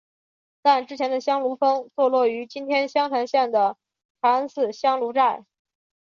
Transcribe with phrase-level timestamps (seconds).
[0.63, 3.77] 但之前的香炉峰坐落于今天湘潭县的
[4.19, 5.45] 茶恩寺香炉寨。